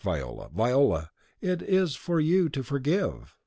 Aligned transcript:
Viola, 0.03 0.49
Viola! 0.49 1.11
it 1.41 1.61
is 1.61 1.93
for 1.95 2.19
you 2.19 2.49
to 2.49 2.63
forgive!" 2.63 3.35